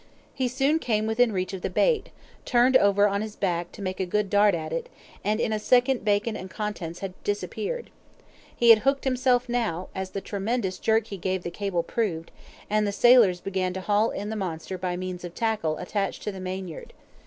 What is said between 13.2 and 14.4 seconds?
began to haul in the